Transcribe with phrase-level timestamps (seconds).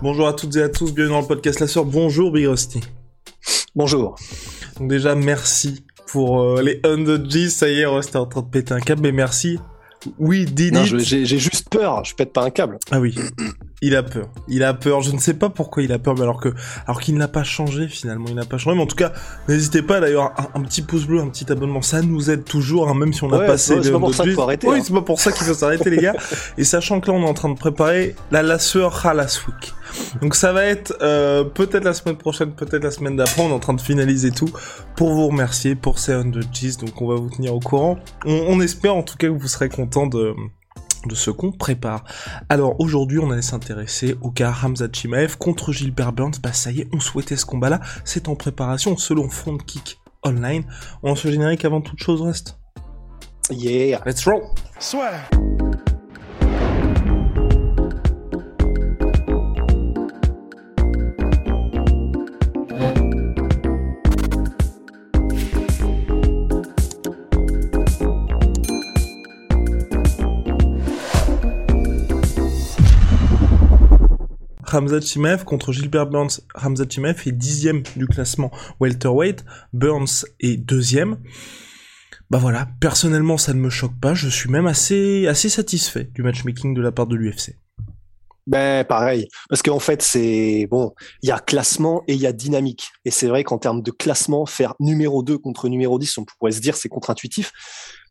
[0.00, 1.84] Bonjour à toutes et à tous, bienvenue dans le podcast La Sœur.
[1.84, 2.80] Bonjour Big Rusty.
[3.74, 4.16] Bonjour.
[4.78, 7.48] Donc déjà, merci pour euh, les 100 G.
[7.50, 9.58] Ça y est, Rusty est en train de péter un câble, mais merci.
[10.20, 12.78] Oui, did Non, j'ai juste peur, je pète pas un câble.
[12.92, 13.16] Ah oui,
[13.80, 14.28] il a peur.
[14.48, 15.02] Il a peur.
[15.02, 16.48] Je ne sais pas pourquoi il a peur, mais alors que,
[16.86, 18.76] alors qu'il n'a pas changé finalement, il n'a pas changé.
[18.76, 19.12] Mais en tout cas,
[19.48, 22.88] n'hésitez pas d'ailleurs un, un petit pouce bleu, un petit abonnement, ça nous aide toujours,
[22.88, 23.78] hein, même si on a Ouais, passé.
[23.82, 24.82] c'est- pas pour 100 ça qu'il faut arrêter, Oui, hein.
[24.84, 26.14] c'est pas pour ça qu'il faut s'arrêter, les gars.
[26.56, 29.72] Et sachant que là, on est en train de préparer la lasseur last week.
[30.20, 33.40] Donc ça va être euh, peut-être la semaine prochaine, peut-être la semaine d'après.
[33.42, 34.50] On est en train de finaliser tout
[34.96, 36.76] pour vous remercier pour ces 100 Gs.
[36.84, 37.98] Donc on va vous tenir au courant.
[38.26, 40.34] On, on espère en tout cas que vous serez content de
[41.06, 42.04] de ce qu'on prépare.
[42.48, 46.40] Alors aujourd'hui, on allait s'intéresser au cas Hamza Chimaev contre Gilbert Burns.
[46.42, 47.80] Bah ça y est, on souhaitait ce combat-là.
[48.04, 50.64] C'est en préparation selon Front Kick Online.
[51.02, 52.58] On le générique avant toute chose reste.
[53.50, 54.02] Yeah.
[54.04, 54.42] Let's roll.
[74.74, 76.40] Hamza Chimaev contre Gilbert Burns.
[76.54, 79.44] Hamza Chimaev est dixième du classement welterweight.
[79.72, 81.18] Burns est deuxième.
[82.30, 84.14] Bah voilà, personnellement ça ne me choque pas.
[84.14, 87.56] Je suis même assez assez satisfait du matchmaking de la part de l'UFC.
[88.46, 92.32] Ben pareil, parce qu'en fait c'est bon, il y a classement et il y a
[92.32, 92.90] dynamique.
[93.04, 96.52] Et c'est vrai qu'en termes de classement, faire numéro 2 contre numéro 10, on pourrait
[96.52, 97.52] se dire c'est contre-intuitif.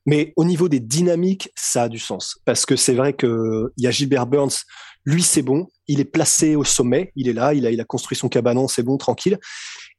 [0.05, 2.39] Mais au niveau des dynamiques, ça a du sens.
[2.45, 4.63] Parce que c'est vrai que il y a Gilbert Burns,
[5.07, 8.27] lui c'est bon, il est placé au sommet, il est là, il a, construit son
[8.27, 9.39] cabanon, c'est bon, tranquille.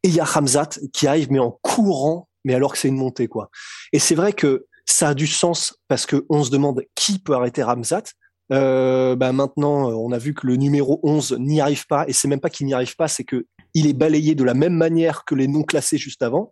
[0.02, 2.98] Et il y a Hamzat qui arrive mais en courant, mais alors que c'est une
[2.98, 3.48] montée quoi.
[3.94, 7.32] Et c'est vrai que ça a du sens parce que on se demande qui peut
[7.32, 8.04] arrêter Hamzat.
[8.52, 12.12] Euh, bah maintenant, euh, on a vu que le numéro 11 n'y arrive pas, et
[12.12, 14.75] c'est même pas qu'il n'y arrive pas, c'est que il est balayé de la même
[14.75, 16.50] manière que les non classés juste avant,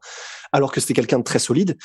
[0.53, 1.77] alors que c'était quelqu'un de très solide.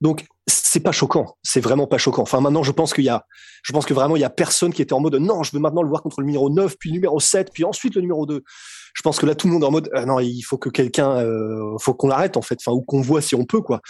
[0.00, 2.22] Donc c'est pas choquant, c'est vraiment pas choquant.
[2.22, 3.24] Enfin maintenant, je pense qu'il y a,
[3.62, 5.58] je pense que vraiment il y a personne qui était en mode non, je veux
[5.60, 8.24] maintenant le voir contre le numéro 9, puis le numéro 7, puis ensuite le numéro
[8.26, 8.42] 2.
[8.94, 10.68] Je pense que là tout le monde est en mode ah non, il faut que
[10.70, 13.80] quelqu'un, euh, faut qu'on l'arrête en fait, enfin ou qu'on voit si on peut quoi.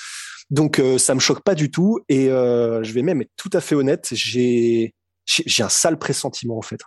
[0.50, 3.50] Donc euh, ça me choque pas du tout, et euh, je vais même être tout
[3.52, 4.94] à fait honnête, j'ai
[5.26, 6.80] j'ai un sale pressentiment en fait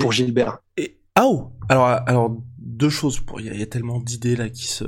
[0.00, 0.58] pour Gilbert.
[0.78, 4.00] Et ah oh alors alors deux choses pour il y, a- il y a tellement
[4.00, 4.84] d'idées là qui se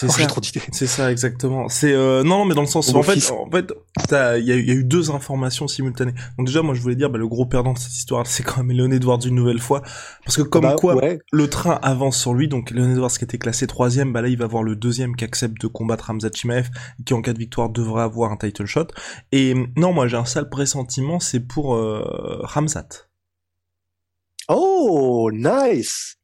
[0.00, 0.18] c'est Oh, ça.
[0.20, 0.62] j'ai trop d'idées.
[0.72, 1.68] C'est ça exactement.
[1.68, 3.72] C'est euh, non mais dans le sens où en fait en fait
[4.38, 6.12] il y, a eu- il y a eu deux informations simultanées.
[6.38, 8.62] Donc déjà moi je voulais dire bah, le gros perdant de cette histoire c'est quand
[8.62, 9.82] même Leon Edwards une nouvelle fois
[10.24, 11.18] parce que comme Bah, quoi ouais.
[11.32, 14.38] le train avance sur lui donc Leon Edwards qui était classé troisième bah là il
[14.38, 16.68] va voir le deuxième qui accepte de combattre Hamza Chimaev
[17.04, 18.86] qui en cas de victoire devrait avoir un title shot
[19.32, 22.88] et non moi j'ai un sale pressentiment c'est pour euh, Hamzat.
[24.48, 26.17] Oh, nice.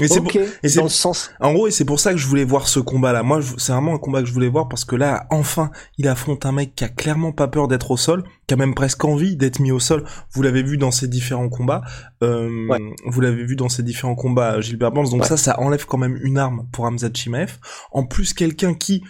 [0.00, 0.32] Et c'est ok.
[0.32, 1.30] pour- et c'est- Dans le sens.
[1.38, 3.22] En gros, et c'est pour ça que je voulais voir ce combat-là.
[3.22, 6.08] Moi, je- c'est vraiment un combat que je voulais voir parce que là, enfin, il
[6.08, 9.04] affronte un mec qui a clairement pas peur d'être au sol, qui a même presque
[9.04, 10.04] envie d'être mis au sol.
[10.32, 11.82] Vous l'avez vu dans ses différents combats.
[12.24, 12.80] Euh, Ouais.
[13.06, 15.10] Vous l'avez vu dans ses différents combats, Gilbert Burns.
[15.10, 15.28] Donc Ouais.
[15.28, 17.58] ça, ça enlève quand même une arme pour Hamza Chimaev.
[17.92, 19.04] En plus, quelqu'un qui,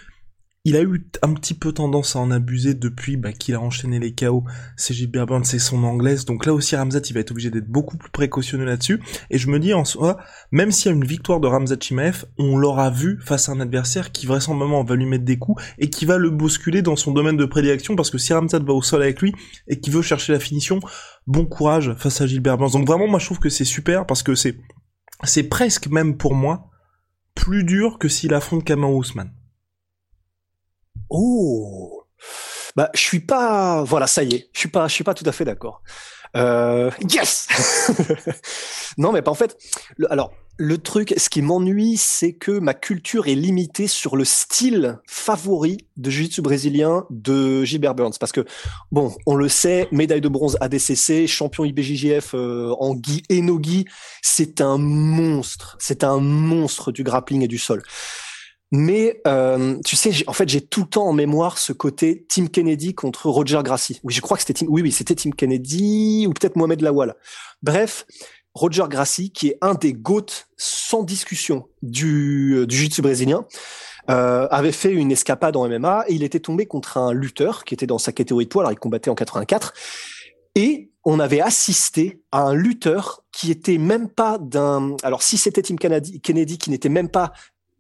[0.67, 3.99] il a eu un petit peu tendance à en abuser depuis bah, qu'il a enchaîné
[3.99, 4.45] les KO.
[4.77, 6.25] C'est Gilbert Burns, c'est son anglaise.
[6.25, 8.99] Donc là aussi, Ramzat, il va être obligé d'être beaucoup plus précautionneux là-dessus.
[9.29, 10.17] Et je me dis en soi,
[10.53, 13.61] même s'il y a une victoire de Ramzat Chimaev, on l'aura vu face à un
[13.61, 17.13] adversaire qui vraisemblablement va lui mettre des coups et qui va le bousculer dans son
[17.13, 19.35] domaine de prédilection parce que si Ramzat va au sol avec lui
[19.69, 20.81] et qu'il veut chercher la finition,
[21.27, 22.73] bon courage face à Gilbert Burns.
[22.73, 24.57] Donc vraiment, moi je trouve que c'est super parce que c'est
[25.25, 26.71] c'est presque même pour moi
[27.35, 29.33] plus dur que s'il affronte Kamau Ousmane.
[31.11, 32.05] Oh.
[32.77, 33.83] Bah, je suis pas.
[33.85, 34.49] Voilà, ça y est.
[34.53, 34.89] Je suis pas.
[34.89, 35.83] Je suis pas tout à fait d'accord.
[36.37, 36.91] Euh...
[37.09, 37.47] Yes.
[38.99, 39.57] non, mais pas en fait.
[39.97, 44.25] le- alors, le truc, ce qui m'ennuie, c'est que ma culture est limitée sur le
[44.25, 48.15] style favori de jiu-jitsu brésilien de Gilbert Burns.
[48.21, 48.45] Parce que,
[48.93, 53.61] bon, on le sait, médaille de bronze ADCC, champion IBJJF euh, en gi et no
[54.23, 55.77] c'est un monstre.
[55.81, 57.83] C'est un monstre du grappling et du sol.
[58.77, 62.49] Mais euh, tu sais, en fait, j'ai tout le temps en mémoire ce côté Tim
[62.49, 64.01] Kennedy contre Roger Gracie.
[64.03, 64.67] Oui, je crois que c'était Tim.
[64.69, 67.15] Oui, oui, c'était Tim Kennedy ou peut-être Mohamed Lawal.
[67.63, 68.05] Bref,
[68.53, 73.47] Roger Gracie, qui est un des goats sans discussion du, euh, du jiu-jitsu brésilien,
[74.11, 77.75] euh, avait fait une escapade en MMA et il était tombé contre un lutteur qui
[77.75, 78.63] était dans sa catégorie de poids.
[78.65, 79.73] Alors, il combattait en 84
[80.57, 84.97] et on avait assisté à un lutteur qui était même pas d'un.
[85.05, 87.33] Alors, si c'était Tim Kennedy, Kennedy qui n'était même pas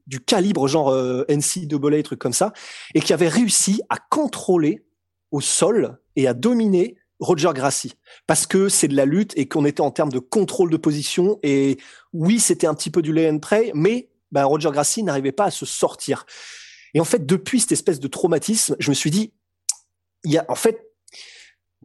[0.06, 2.52] du calibre genre euh, NCAA, truc comme ça,
[2.94, 4.84] et qui avait réussi à contrôler
[5.30, 7.94] au sol et à dominer Roger Gracie
[8.26, 11.38] parce que c'est de la lutte et qu'on était en termes de contrôle de position
[11.42, 11.78] et
[12.12, 15.44] oui c'était un petit peu du lay and pray mais bah, Roger Gracie n'arrivait pas
[15.44, 16.26] à se sortir.
[16.92, 19.32] Et en fait depuis cette espèce de traumatisme je me suis dit
[20.24, 20.90] il y a en fait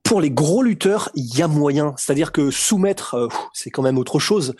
[0.03, 1.93] pour les gros lutteurs il y a moyen.
[1.97, 4.55] C'est-à-dire que soumettre euh, c'est quand même autre chose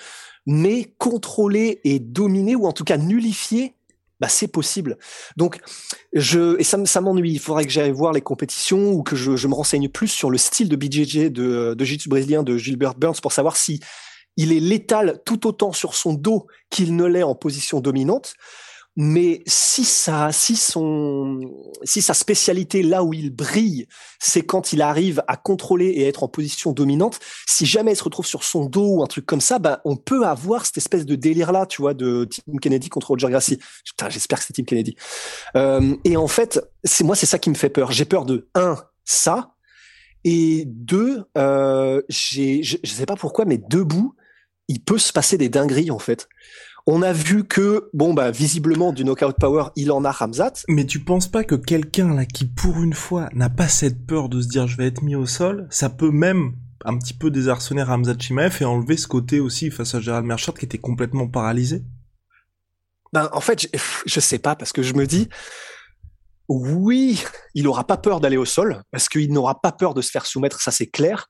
[0.51, 3.75] mais contrôler et dominer ou en tout cas nullifier
[4.19, 4.97] bah c'est possible.
[5.37, 5.59] Donc
[6.11, 7.31] je et ça, m'ennuie.
[7.31, 10.37] Il faudrait que j'aille voir les compétitions ou que je, me renseigne plus sur le
[10.37, 13.79] style de BJJ de de brésilien de Gilbert Burns pour savoir si
[14.35, 18.33] il est létal tout autant sur son dos qu'il ne l'est en position dominante.
[19.01, 21.39] Mais si ça, si son,
[21.83, 23.87] si sa spécialité là où il brille,
[24.19, 27.17] c'est quand il arrive à contrôler et être en position dominante.
[27.47, 29.95] Si jamais il se retrouve sur son dos ou un truc comme ça, bah on
[29.95, 33.57] peut avoir cette espèce de délire là, tu vois, de Tim Kennedy contre Roger Gracie.
[33.85, 34.97] Putain, j'espère que c'est Tim Kennedy.
[35.55, 37.93] Euh, et en fait, c'est moi, c'est ça qui me fait peur.
[37.93, 38.75] J'ai peur de un
[39.05, 39.53] ça
[40.25, 44.13] et deux, euh, j'ai, je, je sais pas pourquoi, mais debout,
[44.67, 46.27] il peut se passer des dingueries en fait.
[46.91, 50.53] On a vu que, bon, bah, visiblement, du knockout power, il en a Ramzat.
[50.67, 54.27] Mais tu penses pas que quelqu'un, là, qui, pour une fois, n'a pas cette peur
[54.27, 57.29] de se dire je vais être mis au sol, ça peut même un petit peu
[57.29, 61.27] désarçonner Ramzat Chimaev et enlever ce côté aussi face à Gérald Merchant qui était complètement
[61.27, 61.83] paralysé?
[63.13, 65.29] Ben, en fait, je, je sais pas, parce que je me dis,
[66.47, 70.09] oui, il aura pas peur d'aller au sol, parce qu'il n'aura pas peur de se
[70.09, 71.29] faire soumettre, ça c'est clair.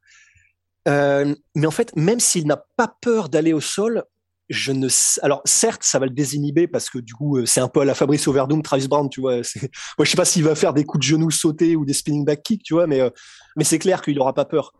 [0.87, 4.05] Euh, mais en fait, même s'il n'a pas peur d'aller au sol,
[4.49, 4.87] je ne
[5.21, 7.85] alors certes ça va le désinhiber parce que du coup euh, c'est un peu à
[7.85, 9.35] la Fabrice Overdoom Travis Brown tu vois
[9.97, 12.25] moi je sais pas s'il va faire des coups de genoux sautés ou des spinning
[12.25, 13.09] back kicks tu vois mais euh,
[13.55, 14.73] mais c'est clair qu'il aura pas peur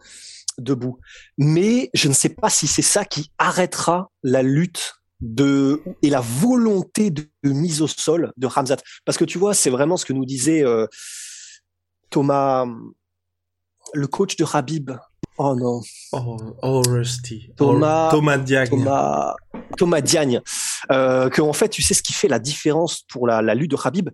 [0.60, 1.00] debout.
[1.38, 6.22] Mais je ne sais pas si c'est ça qui arrêtera la lutte de et la
[6.22, 8.78] volonté de, mise au sol de Ramzat.
[9.06, 10.88] Parce que tu vois c'est vraiment ce que nous disait euh,
[12.10, 12.66] Thomas
[13.94, 14.92] le coach de Habib
[15.42, 15.80] Oh non.
[16.12, 17.50] Oh, oh Rusty.
[17.56, 18.70] Thomas, Thomas Diagne.
[18.70, 19.36] Thomas,
[19.78, 20.42] Thomas Diagne.
[20.92, 23.72] Euh, que en fait, tu sais ce qui fait la différence pour la, la lutte
[23.72, 24.10] de Khabib,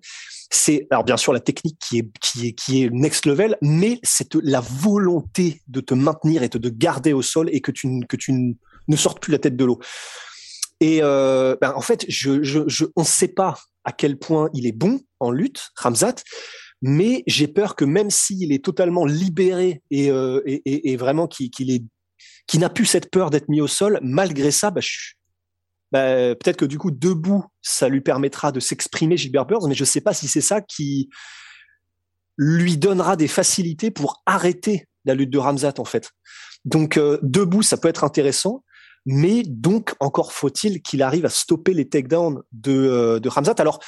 [0.52, 4.00] c'est alors bien sûr la technique qui est qui est qui est next level, mais
[4.04, 8.02] c'est la volonté de te maintenir et de te garder au sol et que tu
[8.08, 8.56] que tu
[8.88, 9.80] ne sortes plus la tête de l'eau.
[10.80, 14.50] Et euh, ben, en fait, je, je, je on ne sait pas à quel point
[14.54, 16.16] il est bon en lutte, Ramzat,
[16.82, 20.42] mais j'ai peur que même s'il est totalement libéré et, euh,
[20.98, 21.50] vraiment qu'il
[22.48, 24.82] qui n'a plus cette peur d'être mis au sol, malgré ça, bah,
[25.92, 29.86] bah, peut-être que du coup debout, ça lui permettra de s'exprimer Gilbert Burns, mais je
[29.86, 31.10] sais pas si c'est ça qui
[32.38, 36.12] lui donnera des facilités pour arrêter la lutte de Ramzat en fait.
[36.66, 38.64] Donc euh, debout, ça peut être intéressant,
[39.06, 43.56] mais donc encore faut-il qu'il arrive à stopper les takedowns de, euh, de Ramzat.
[43.60, 43.80] Alors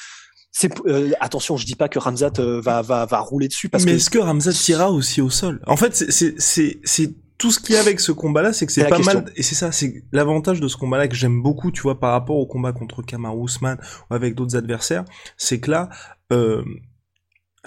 [0.87, 3.91] euh, attention, je dis pas que Ramzat euh, va, va va rouler dessus parce mais
[3.91, 3.97] que.
[3.97, 5.61] est-ce que Ramzat ira aussi au sol?
[5.67, 8.71] En fait, c'est c'est c'est tout ce qu'il y a avec ce combat-là, c'est que
[8.71, 9.21] c'est pas question.
[9.21, 9.31] mal.
[9.35, 12.37] Et c'est ça, c'est l'avantage de ce combat-là que j'aime beaucoup, tu vois, par rapport
[12.37, 13.77] au combat contre Kamar Ousmane
[14.09, 15.05] ou avec d'autres adversaires,
[15.37, 15.89] c'est que là.
[16.33, 16.63] Euh,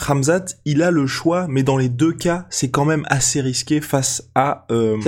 [0.00, 3.82] Ramzat, il a le choix, mais dans les deux cas, c'est quand même assez risqué
[3.82, 4.98] face à euh,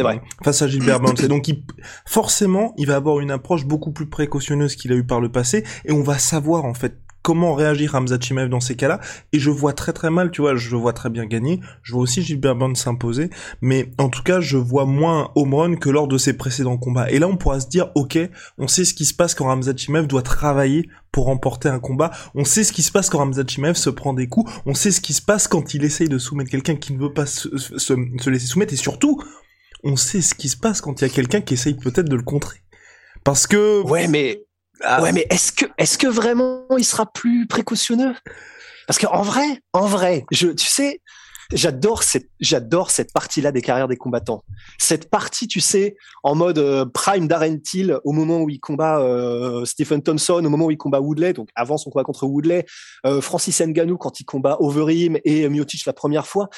[0.44, 1.16] face à Gilbert Burns.
[1.22, 1.64] Et donc, il,
[2.04, 5.64] forcément, il va avoir une approche beaucoup plus précautionneuse qu'il a eu par le passé,
[5.86, 9.00] et on va savoir en fait comment réagir Hamza Chimaev dans ces cas-là.
[9.32, 11.60] Et je vois très très mal tu vois je vois très bien gagner.
[11.82, 13.30] Je vois aussi Gilbert Burns s'imposer.
[13.60, 17.10] Mais en tout cas je vois moins home que lors de ses précédents combats.
[17.10, 18.18] Et là on pourra se dire ok
[18.58, 22.10] on sait ce qui se passe quand Hamza Chimaev doit travailler pour remporter un combat.
[22.34, 24.52] On sait ce qui se passe quand Hamza Chimaev se prend des coups.
[24.66, 27.12] On sait ce qui se passe quand il essaye de soumettre quelqu'un qui ne veut
[27.12, 28.72] pas se, se, se laisser soumettre.
[28.72, 29.22] Et surtout
[29.84, 32.16] on sait ce qui se passe quand il y a quelqu'un qui essaye peut-être de
[32.16, 32.58] le contrer.
[33.24, 34.44] Parce que ouais mais
[34.84, 35.02] ah.
[35.02, 38.14] Ouais, mais est-ce que, est-ce que vraiment il sera plus précautionneux?
[38.86, 41.00] Parce qu'en vrai, en vrai, je, tu sais,
[41.52, 44.42] j'adore cette, j'adore cette partie-là des carrières des combattants.
[44.78, 49.00] Cette partie, tu sais, en mode euh, prime Darren Till au moment où il combat
[49.00, 52.66] euh, Stephen Thompson, au moment où il combat Woodley, donc avant son combat contre Woodley,
[53.06, 56.48] euh, Francis Ngannou quand il combat Overeem et Miocic la première fois.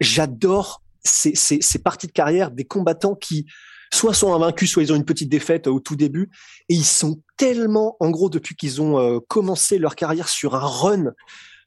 [0.00, 3.46] J'adore ces, ces, ces parties de carrière des combattants qui
[3.94, 6.30] soit sont invaincus, soit ils ont une petite défaite au tout début.
[6.68, 11.12] Et ils sont tellement, en gros, depuis qu'ils ont commencé leur carrière sur un run,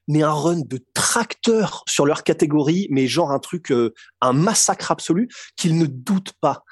[0.07, 3.73] mais un run de tracteur sur leur catégorie, mais genre un truc,
[4.21, 6.63] un massacre absolu, qu'ils ne doutent pas.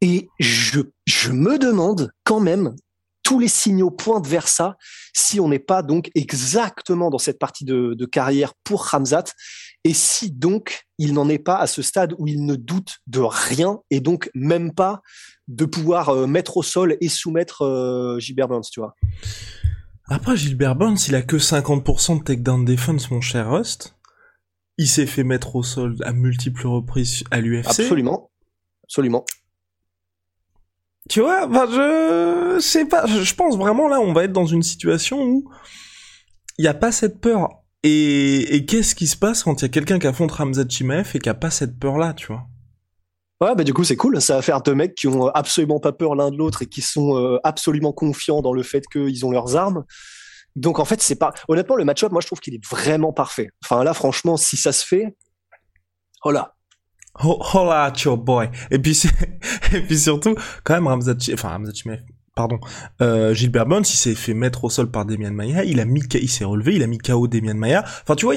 [0.00, 2.74] Et je, je me demande quand même,
[3.26, 4.76] tous les signaux pointent vers ça,
[5.12, 9.24] si on n'est pas donc exactement dans cette partie de, de carrière pour Ramzat,
[9.82, 13.18] et si donc il n'en est pas à ce stade où il ne doute de
[13.18, 15.02] rien, et donc même pas
[15.48, 18.94] de pouvoir euh, mettre au sol et soumettre euh, Gilbert Burns, tu vois.
[20.04, 23.96] Après, Gilbert Burns, il a que 50% de takedown defense, mon cher Rust.
[24.78, 27.66] Il s'est fait mettre au sol à multiples reprises à l'UFC.
[27.66, 28.30] Absolument.
[28.84, 29.24] Absolument.
[31.08, 34.62] Tu vois, bah je sais pas, je pense vraiment là, on va être dans une
[34.62, 35.50] situation où
[36.58, 37.48] il n'y a pas cette peur.
[37.82, 41.18] Et, qu'est-ce qui se passe quand il y a quelqu'un qui affronte Ramzat Chimaev et
[41.20, 42.46] qui a pas cette peur-là, tu vois?
[43.40, 44.20] Ouais, bah du coup c'est cool.
[44.20, 46.80] Ça va faire deux mecs qui ont absolument pas peur l'un de l'autre et qui
[46.80, 49.84] sont euh, absolument confiants dans le fait qu'ils ont leurs armes.
[50.56, 51.32] Donc en fait c'est pas.
[51.46, 53.50] Honnêtement le match-up, moi je trouve qu'il est vraiment parfait.
[53.62, 55.16] Enfin là franchement si ça se fait,
[56.24, 56.55] oh là,
[57.22, 58.50] Hola, your boy.
[58.70, 59.00] Et puis,
[59.72, 61.72] et puis surtout, quand même, Ramzat, enfin, Ramzat
[62.36, 62.60] pardon,
[63.00, 66.02] euh, Gilbert Burns, il s'est fait mettre au sol par Demian Maia, il a mis,
[66.20, 67.82] il s'est relevé, il a mis KO Demian Maia.
[68.02, 68.34] Enfin, tu vois,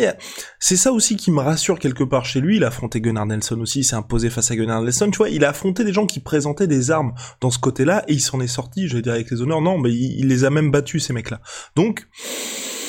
[0.57, 2.55] c'est ça aussi qui me rassure quelque part chez lui.
[2.55, 5.11] Il a affronté Gunnar Nelson aussi, il s'est imposé face à Gunnar Nelson.
[5.11, 8.13] Tu vois, il a affronté des gens qui présentaient des armes dans ce côté-là et
[8.13, 9.61] il s'en est sorti, je vais dire avec les honneurs.
[9.61, 11.41] Non, mais il, il les a même battus, ces mecs-là.
[11.75, 12.07] Donc.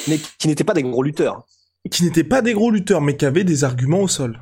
[0.06, 1.44] Mais qui n'étaient pas des gros lutteurs.
[1.90, 4.40] Qui n'étaient pas des gros lutteurs, mais qui avaient des arguments au sol.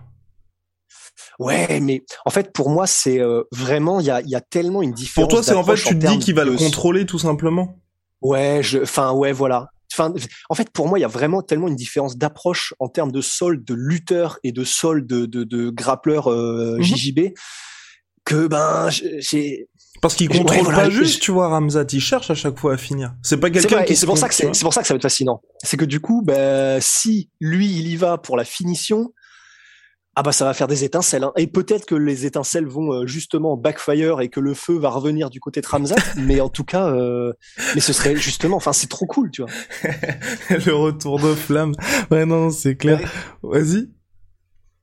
[1.38, 4.82] Ouais, mais en fait, pour moi, c'est euh, vraiment, il y a, y a tellement
[4.82, 5.28] une différence.
[5.28, 7.78] Pour toi, c'est en fait, tu te dis qu'il va le contrôler tout simplement?
[8.20, 9.68] Ouais, je, enfin, ouais, voilà.
[9.92, 10.12] Enfin,
[10.50, 13.20] en fait, pour moi, il y a vraiment tellement une différence d'approche en termes de
[13.20, 16.82] sol de lutteur et de sol de, de, de grappleur euh, mhm.
[16.82, 17.20] JJB
[18.24, 19.68] que ben j'ai
[20.00, 23.14] parce qu'il contrôle pas juste, tu vois, Ramzat, il cherche à chaque fois à finir.
[23.22, 23.96] C'est pas quelqu'un qui.
[23.96, 25.40] C'est pour ça que c'est pour ça que ça va être fascinant.
[25.64, 29.12] C'est que du coup, ben si lui il y va pour la finition,
[30.18, 31.22] ah bah ça va faire des étincelles.
[31.22, 31.32] Hein.
[31.36, 35.30] Et peut-être que les étincelles vont euh, justement backfire et que le feu va revenir
[35.30, 35.94] du côté de Ramzat.
[36.16, 37.32] mais en tout cas, euh...
[37.76, 39.50] mais ce serait justement, enfin c'est trop cool, tu vois.
[40.50, 41.72] le retour de flamme.
[42.10, 43.00] Ouais non, c'est clair.
[43.44, 43.90] Vas-y.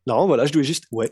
[0.08, 0.86] Non, voilà, je dois juste.
[0.94, 1.12] Ouais.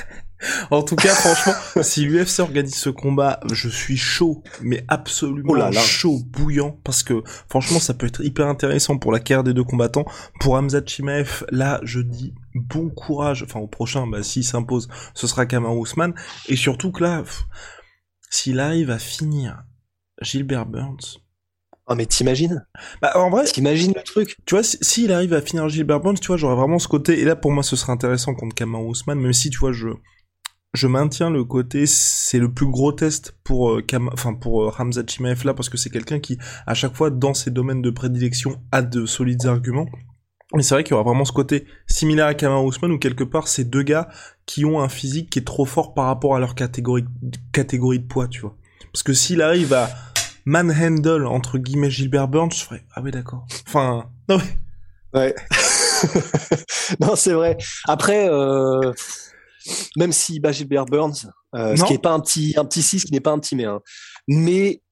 [0.70, 5.72] en tout cas, franchement, si l'UFC organise ce combat, je suis chaud, mais absolument oh
[5.72, 9.64] chaud, bouillant, parce que franchement, ça peut être hyper intéressant pour la carrière des deux
[9.64, 10.04] combattants.
[10.40, 13.42] Pour Hamza Chimaev, là, je dis bon courage.
[13.42, 16.14] Enfin, au prochain, bah, s'il s'impose, ce sera Kamar Ousmane.
[16.48, 17.22] Et surtout que là,
[18.30, 19.64] s'il arrive à finir
[20.22, 21.18] Gilbert Burns,
[21.88, 22.66] Oh mais t'imagines?
[23.00, 24.36] Bah en vrai, t'imagines le truc?
[24.44, 27.20] Tu vois, s'il arrive à finir Gilbert Burns, tu vois, j'aurais vraiment ce côté.
[27.20, 29.90] Et là, pour moi, ce serait intéressant contre Kamar Ousmane, même si tu vois, je
[30.76, 33.82] je maintiens le côté, c'est le plus gros test pour, euh,
[34.12, 37.32] enfin pour euh, Hamza Chimaev là, parce que c'est quelqu'un qui, à chaque fois, dans
[37.34, 39.88] ses domaines de prédilection, a de solides arguments.
[40.54, 43.24] Mais c'est vrai qu'il y aura vraiment ce côté similaire à Kamar Ousmane, où quelque
[43.24, 44.08] part, c'est deux gars
[44.46, 47.04] qui ont un physique qui est trop fort par rapport à leur catégorie,
[47.52, 48.56] catégorie de poids, tu vois.
[48.92, 49.90] Parce que s'il arrive à
[50.44, 53.44] manhandle, entre guillemets, Gilbert Burns, je ferais, ah oui, d'accord.
[53.66, 54.38] Enfin, non,
[55.16, 55.34] Ouais.
[57.00, 57.56] non, c'est vrai.
[57.88, 58.92] Après, euh,
[59.96, 63.04] même si bah, Gilbert Burns, euh, ce qui n'est pas un petit, un petit 6,
[63.04, 63.80] qui n'est pas un petit mais, hein.
[64.28, 64.82] mais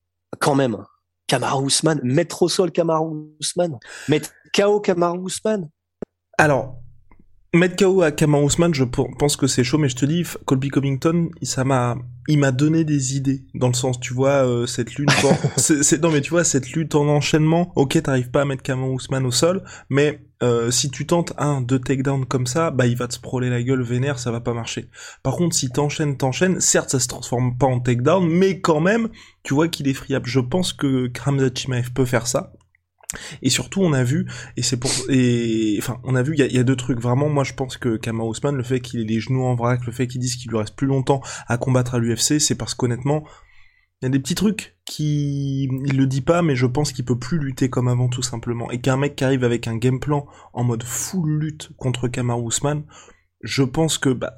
[0.40, 0.78] quand même,
[1.26, 5.68] Kamaru Usman, mettre au sol Kamaru Usman, mettre KO Kamaru Usman.
[6.38, 6.76] Alors,
[7.52, 10.68] mettre KO à Kamaru Usman, je pense que c'est chaud, mais je te dis, Colby
[10.68, 11.96] Covington, ça m'a,
[12.28, 15.11] il m'a donné des idées dans le sens, tu vois, euh, cette lutte,
[15.56, 17.73] c'est, non mais tu vois cette lutte en enchaînement.
[17.75, 21.61] Ok, t'arrives pas à mettre Kamaru Usman au sol, mais euh, si tu tentes un,
[21.61, 24.54] deux takedowns comme ça, bah il va te sprawler la gueule vénère, ça va pas
[24.54, 24.88] marcher.
[25.25, 29.08] Par contre, si t'enchaînes, t'enchaînes, certes ça se transforme pas en takedown, mais quand même,
[29.42, 30.28] tu vois qu'il est friable.
[30.28, 32.52] Je pense que Kramzat Chimaev peut faire ça.
[33.42, 36.59] Et surtout, on a vu, et c'est pour, et enfin, on a vu, il y,
[36.59, 37.00] a, deux trucs.
[37.00, 39.85] Vraiment, moi, je pense que Kamar Ousmane, le fait qu'il ait les genoux en vrac,
[39.87, 42.75] le fait qu'il dise qu'il lui reste plus longtemps à combattre à l'UFC, c'est parce
[42.75, 43.25] qu'honnêtement,
[44.00, 47.04] il y a des petits trucs qui, il le dit pas, mais je pense qu'il
[47.04, 48.71] peut plus lutter comme avant tout simplement.
[48.71, 52.42] Et qu'un mec qui arrive avec un game plan en mode full lutte contre Kamar
[52.42, 52.85] Ousmane,
[53.40, 54.35] je pense que, bah,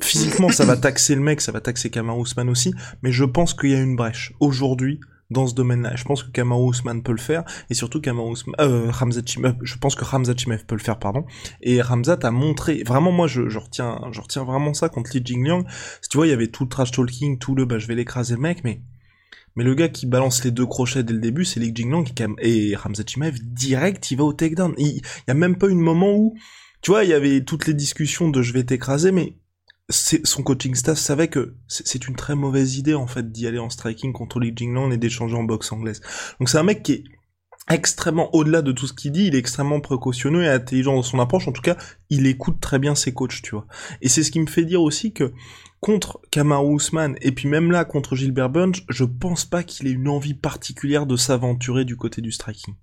[0.00, 3.54] physiquement ça va taxer le mec, ça va taxer Kamar Ousmane aussi, mais je pense
[3.54, 4.32] qu'il y a une brèche.
[4.40, 5.96] Aujourd'hui, dans ce domaine-là.
[5.96, 9.54] Je pense que Kamar Ousmane peut le faire, et surtout Kamar Ousmane, euh, Ramzat Chimev,
[9.62, 11.24] je pense que Ramzat Chimev peut le faire, pardon.
[11.60, 15.64] Et Ramzat a montré, vraiment moi je, retiens, je retiens vraiment ça contre Li Jingliang.
[16.10, 18.34] Tu vois, il y avait tout le trash talking, tout le, bah je vais l'écraser
[18.34, 18.82] le mec, mais
[19.56, 22.04] mais le gars qui balance les deux crochets dès le début, c'est Li Jingliang
[22.38, 24.74] et Ramzat Chimev direct, il va au takedown.
[24.78, 26.34] Il, il y a même pas une moment où,
[26.82, 29.36] tu vois, il y avait toutes les discussions de je vais t'écraser, mais
[29.90, 33.70] son coaching staff savait que c'est une très mauvaise idée en fait d'y aller en
[33.70, 36.00] striking contre Li Jinglang et d'échanger en boxe anglaise.
[36.38, 37.04] Donc c'est un mec qui est
[37.68, 41.20] extrêmement au-delà de tout ce qu'il dit, il est extrêmement précautionneux et intelligent dans son
[41.20, 41.46] approche.
[41.46, 41.76] En tout cas,
[42.08, 43.66] il écoute très bien ses coachs, tu vois.
[44.00, 45.32] Et c'est ce qui me fait dire aussi que
[45.80, 49.92] contre Kamaru Usman et puis même là contre Gilbert Burns, je pense pas qu'il ait
[49.92, 52.74] une envie particulière de s'aventurer du côté du striking.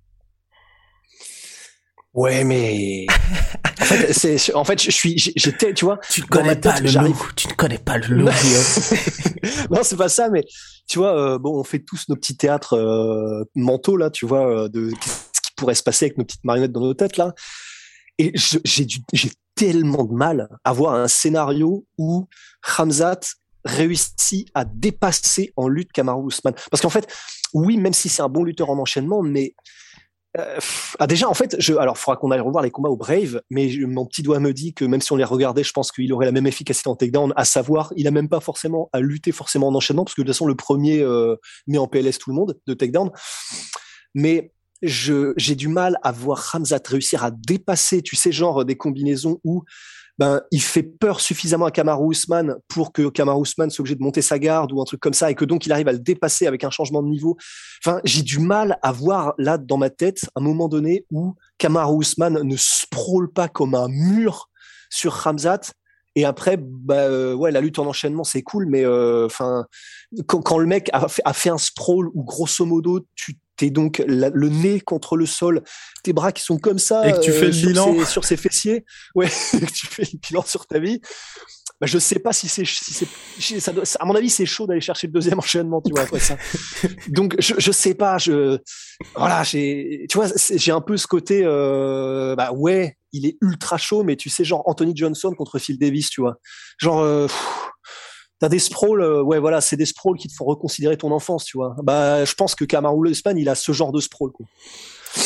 [2.18, 3.06] Ouais, mais
[3.80, 6.90] en fait, c'est, en fait, je suis, j'étais, tu vois, tu ne connais pas le
[6.90, 8.24] loup, tu ne connais pas le loup.
[9.70, 10.44] non, c'est pas ça, mais
[10.88, 14.64] tu vois, euh, bon, on fait tous nos petits théâtres euh, mentaux là, tu vois,
[14.64, 17.34] euh, de ce qui pourrait se passer avec nos petites marionnettes dans nos têtes là.
[18.18, 22.26] Et j'ai j'ai tellement de mal à voir un scénario où
[22.78, 23.20] Hamzat
[23.64, 26.54] réussit à dépasser en lutte Kamaru Usman.
[26.68, 27.06] Parce qu'en fait,
[27.54, 29.54] oui, même si c'est un bon lutteur en enchaînement, mais
[30.36, 30.58] euh,
[30.98, 33.70] ah déjà en fait, je, alors faudra qu'on aille revoir les combats au Brave, mais
[33.86, 36.26] mon petit doigt me dit que même si on les regardait, je pense qu'il aurait
[36.26, 39.68] la même efficacité en takedown, à savoir, il a même pas forcément à lutter forcément
[39.68, 42.36] en enchaînement, parce que de toute façon le premier euh, met en PLS tout le
[42.36, 43.10] monde de takedown,
[44.14, 49.40] mais j'ai du mal à voir Hamzat réussir à dépasser, tu sais, genre des combinaisons
[49.44, 49.64] où
[50.18, 54.02] ben, il fait peur suffisamment à Kamaru Usman pour que Kamaru Usman soit obligé de
[54.02, 56.00] monter sa garde ou un truc comme ça et que donc il arrive à le
[56.00, 57.36] dépasser avec un changement de niveau.
[57.84, 62.02] Enfin, j'ai du mal à voir là dans ma tête un moment donné où Kamaru
[62.02, 64.50] Usman ne sprawle pas comme un mur
[64.90, 65.60] sur Hamzat
[66.18, 69.28] et après, bah, euh, ouais, la lutte en enchaînement, c'est cool, mais euh,
[70.26, 74.02] quand, le mec a fait, a fait un sprawl où grosso modo, tu t'es donc
[74.06, 75.62] le nez contre le sol,
[76.02, 78.38] tes bras qui sont comme ça, et que tu fais le euh, bilan sur ses
[78.38, 81.00] fessiers, ouais, et que tu fais le bilan sur ta vie.
[81.80, 83.06] Bah, je sais pas si c'est, si
[83.38, 86.02] c'est, ça doit, à mon avis, c'est chaud d'aller chercher le deuxième enchaînement, tu vois,
[86.02, 86.36] après ça.
[87.08, 88.58] Donc, je, je sais pas, je,
[89.14, 93.76] voilà, j'ai, tu vois, j'ai un peu ce côté, euh, bah ouais, il est ultra
[93.76, 96.38] chaud, mais tu sais, genre Anthony Johnson contre Phil Davis, tu vois,
[96.78, 97.00] genre.
[97.00, 97.26] Euh,
[98.40, 101.44] T'as des sprawls, euh, ouais, voilà, c'est des sprawls qui te font reconsidérer ton enfance,
[101.44, 101.74] tu vois.
[101.82, 104.46] Bah, je pense que Kamaru Usman, il a ce genre de sprawl, quoi.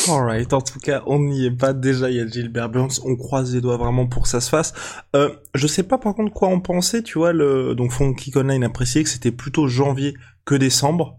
[0.07, 1.73] Alright, en tout cas, on n'y est pas.
[1.73, 2.99] Déjà, il y a Gilbert Burns.
[3.03, 4.73] On croise les doigts vraiment pour que ça se fasse.
[5.15, 7.33] Euh, je sais pas par contre quoi en penser, tu vois.
[7.33, 10.13] Le donc Funky Conline apprécié que c'était plutôt janvier
[10.45, 11.17] que décembre.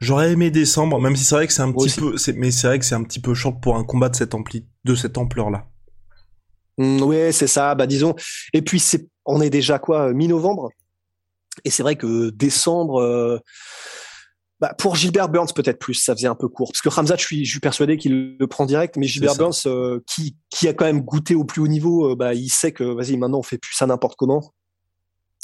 [0.00, 2.78] J'aurais aimé décembre, même si c'est vrai que c'est un petit peu, mais c'est vrai
[2.78, 5.50] que c'est un petit peu short pour un combat de cette ampli, de cette ampleur
[5.50, 5.66] là.
[6.78, 7.74] Mm, oui, c'est ça.
[7.74, 8.14] Bah disons.
[8.52, 10.70] Et puis c'est, on est déjà quoi, mi-novembre?
[11.64, 13.00] Et c'est vrai que décembre.
[13.00, 13.38] Euh,
[14.60, 16.70] bah, pour Gilbert Burns, peut-être plus, ça faisait un peu court.
[16.72, 19.52] Parce que Ramzat, je suis, je suis persuadé qu'il le prend direct, mais Gilbert Burns,
[19.66, 22.72] euh, qui, qui a quand même goûté au plus haut niveau, euh, bah, il sait
[22.72, 24.54] que, vas-y, maintenant, on fait plus ça n'importe comment.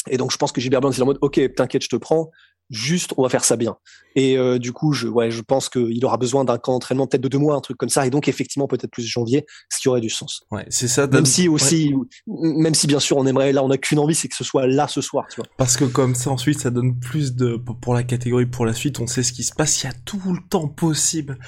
[0.09, 1.97] Et donc, je pense que Gilbert Burns, il est en mode, OK, t'inquiète, je te
[1.97, 2.31] prends
[2.71, 3.77] juste on va faire ça bien.
[4.17, 7.23] Et euh, du coup, je, ouais, je pense qu'il aura besoin d'un camp d'entraînement peut-être
[7.23, 9.89] de deux mois, un truc comme ça, et donc effectivement peut-être plus janvier, ce qui
[9.89, 10.45] aurait du sens.
[10.51, 11.07] Ouais, c'est ça.
[11.07, 11.95] Même si aussi,
[12.27, 14.67] même si bien sûr on aimerait, là on n'a qu'une envie, c'est que ce soit
[14.67, 15.47] là ce soir, tu vois.
[15.57, 19.01] Parce que comme ça ensuite ça donne plus de pour la catégorie pour la suite,
[19.01, 21.39] on sait ce qui se passe, il y a tout le temps possible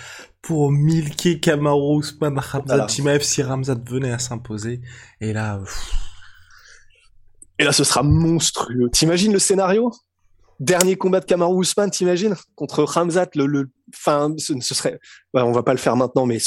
[0.40, 4.80] pour milker Kamaru Usman, Ramzat Chimaev si Ramzat venait à s'imposer,
[5.20, 5.60] et là.
[7.58, 8.90] Et là, ce sera monstrueux.
[8.92, 9.92] T'imagines le scénario?
[10.60, 12.34] Dernier combat de Kamaru Usman, t'imagines?
[12.54, 15.00] Contre Ramzat, le, le, fin, ce, serait,
[15.34, 16.38] ouais, on va pas le faire maintenant, mais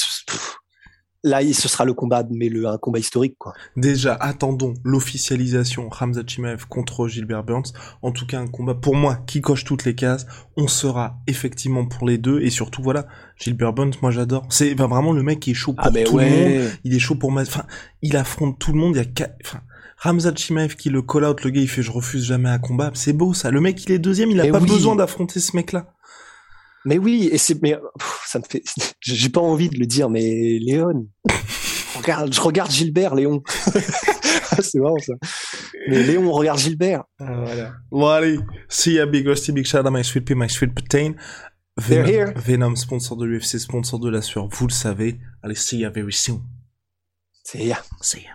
[1.24, 3.54] là, ce sera le combat, mais le, un combat historique, quoi.
[3.76, 7.74] Déjà, attendons l'officialisation Ramzat Chimaev contre Gilbert Burns.
[8.02, 10.26] En tout cas, un combat, pour moi, qui coche toutes les cases.
[10.56, 14.46] On sera effectivement pour les deux, et surtout, voilà, Gilbert Burns, moi j'adore.
[14.50, 16.72] C'est vraiment le mec qui est chaud pour ah, tout le monde.
[16.84, 17.66] Il est chaud pour ma, enfin,
[18.02, 19.62] il affronte tout le monde, il y a enfin,
[19.98, 22.92] Ramzat Chimaev qui le call out, le gars il fait je refuse jamais un combat.
[22.94, 23.52] C'est beau ça.
[23.52, 25.94] Le mec il est deuxième, il a pas besoin d'affronter ce mec là.
[26.86, 27.78] Mais oui, et c'est mais
[28.26, 28.64] ça me fait
[29.02, 31.08] j'ai pas envie de le dire mais Léon
[31.98, 33.42] regarde je regarde Gilbert Léon.
[34.62, 35.14] c'est marrant ça.
[35.90, 37.04] Mais Léon regarde Gilbert.
[37.20, 37.74] Ah, voilà.
[37.92, 41.16] Bon allez, see ya big rusty big shout out my sweet pea my sweet protein.
[41.78, 45.20] Venom, Venom, sponsor de l'UFC, sponsor de la sueur, vous le savez.
[45.44, 46.42] Allez, see ya very soon.
[47.44, 47.84] See ya.
[48.02, 48.35] See ya.